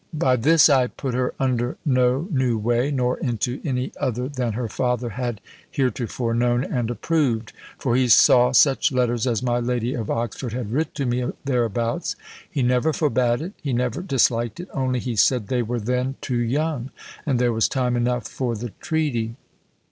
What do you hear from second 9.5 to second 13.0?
Lady of Oxford had writ to me thereabouts; he never